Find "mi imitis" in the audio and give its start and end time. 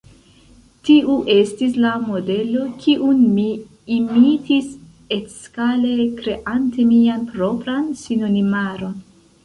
3.35-4.73